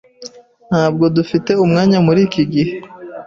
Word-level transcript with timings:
Ntabwo 0.69 1.03
dufite 1.17 1.51
umwanya 1.65 1.97
muri 2.05 2.19
iki 2.27 2.43
gihe 2.53 2.73